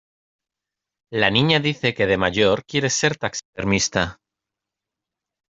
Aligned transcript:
La 1.13 1.29
niña 1.29 1.59
dice 1.59 1.93
que 1.93 2.07
de 2.07 2.17
mayor 2.17 2.65
quiere 2.65 2.89
ser 2.89 3.17
taxidermista. 3.17 4.17